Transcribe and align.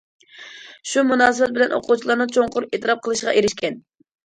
شۇ 0.91 1.03
مۇناسىۋەت 1.09 1.53
بىلەن 1.59 1.77
ئوقۇغۇچىلارنىڭ 1.79 2.33
چوڭقۇر 2.39 2.69
ئېتىراپ 2.73 3.07
قىلىشىغا 3.07 3.37
ئېرىشكەن. 3.39 3.81